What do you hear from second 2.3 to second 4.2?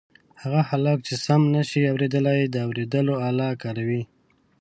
د اوریدلو آله کاروي.